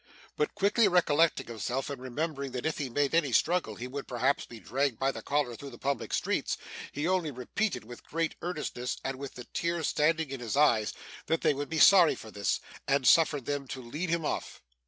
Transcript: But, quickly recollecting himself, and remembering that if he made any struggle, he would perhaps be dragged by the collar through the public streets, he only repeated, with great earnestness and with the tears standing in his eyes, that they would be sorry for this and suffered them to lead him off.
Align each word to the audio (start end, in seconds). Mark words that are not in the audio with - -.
But, 0.35 0.55
quickly 0.55 0.87
recollecting 0.87 1.45
himself, 1.45 1.87
and 1.91 2.01
remembering 2.01 2.53
that 2.53 2.65
if 2.65 2.79
he 2.79 2.89
made 2.89 3.13
any 3.13 3.31
struggle, 3.31 3.75
he 3.75 3.87
would 3.87 4.07
perhaps 4.07 4.47
be 4.47 4.59
dragged 4.59 4.97
by 4.97 5.11
the 5.11 5.21
collar 5.21 5.55
through 5.55 5.69
the 5.69 5.77
public 5.77 6.11
streets, 6.11 6.57
he 6.91 7.07
only 7.07 7.29
repeated, 7.29 7.83
with 7.85 8.03
great 8.03 8.33
earnestness 8.41 8.97
and 9.03 9.17
with 9.19 9.35
the 9.35 9.43
tears 9.43 9.87
standing 9.89 10.31
in 10.31 10.39
his 10.39 10.57
eyes, 10.57 10.91
that 11.27 11.41
they 11.41 11.53
would 11.53 11.69
be 11.69 11.77
sorry 11.77 12.15
for 12.15 12.31
this 12.31 12.59
and 12.87 13.07
suffered 13.07 13.45
them 13.45 13.67
to 13.67 13.79
lead 13.79 14.09
him 14.09 14.25
off. 14.25 14.63